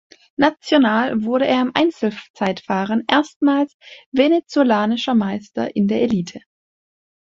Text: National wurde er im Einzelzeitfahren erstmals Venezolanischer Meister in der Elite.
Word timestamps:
National 0.35 1.25
wurde 1.25 1.45
er 1.45 1.61
im 1.61 1.71
Einzelzeitfahren 1.75 3.03
erstmals 3.07 3.77
Venezolanischer 4.11 5.13
Meister 5.13 5.75
in 5.75 5.87
der 5.87 6.01
Elite. 6.01 6.41